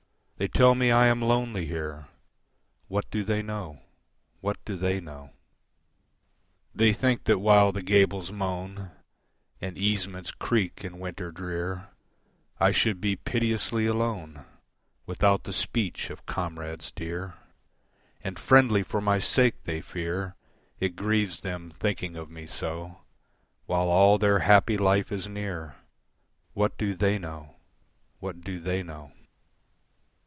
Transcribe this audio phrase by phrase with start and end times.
[0.41, 2.07] They tell me I am lonely here
[2.87, 3.79] What do they know?
[4.39, 5.33] What do they know?
[6.73, 8.89] They think that while the gables moan
[9.61, 11.89] And easements creak in winter drear
[12.59, 14.43] I should be piteously alone
[15.05, 17.35] Without the speech of comrades dear;
[18.23, 20.35] And friendly for my sake they fear,
[20.79, 23.01] It grieves them thinking of me so
[23.67, 25.75] While all their happy life is near
[26.53, 27.57] What do they know?
[28.17, 29.11] What do they know?